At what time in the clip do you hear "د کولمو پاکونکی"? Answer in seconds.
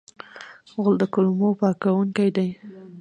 0.99-2.29